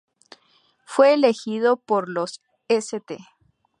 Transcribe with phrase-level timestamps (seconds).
[0.83, 3.19] Fue elegido por los St.